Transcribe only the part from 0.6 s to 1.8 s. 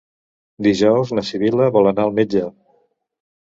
Dijous na Sibil·la